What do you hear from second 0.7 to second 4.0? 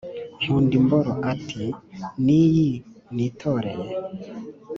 imboro, ati n'iyi nitoreye!!!